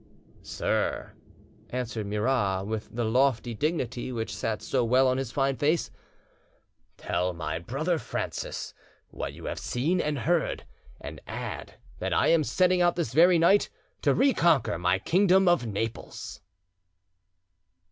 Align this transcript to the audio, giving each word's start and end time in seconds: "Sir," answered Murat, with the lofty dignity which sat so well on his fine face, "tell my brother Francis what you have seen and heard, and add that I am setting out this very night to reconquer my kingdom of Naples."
"Sir," 0.41 1.11
answered 1.69 2.07
Murat, 2.07 2.65
with 2.65 2.89
the 2.91 3.03
lofty 3.05 3.53
dignity 3.53 4.11
which 4.11 4.35
sat 4.35 4.63
so 4.63 4.83
well 4.83 5.07
on 5.07 5.17
his 5.19 5.31
fine 5.31 5.55
face, 5.57 5.91
"tell 6.97 7.33
my 7.33 7.59
brother 7.59 7.99
Francis 7.99 8.73
what 9.11 9.33
you 9.33 9.45
have 9.45 9.59
seen 9.59 10.01
and 10.01 10.17
heard, 10.17 10.65
and 10.99 11.21
add 11.27 11.75
that 11.99 12.13
I 12.13 12.29
am 12.29 12.43
setting 12.43 12.81
out 12.81 12.95
this 12.95 13.13
very 13.13 13.37
night 13.37 13.69
to 14.01 14.15
reconquer 14.15 14.79
my 14.79 14.97
kingdom 14.97 15.47
of 15.47 15.67
Naples." 15.67 16.41